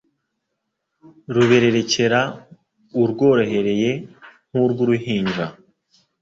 [1.33, 2.19] rubererekera
[3.01, 3.91] urworohereye
[4.49, 5.45] nk' urw' uruhinja.